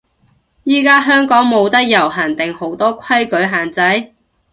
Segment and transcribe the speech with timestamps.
[0.63, 4.15] 依家香港冇得遊行定好多規矩限制？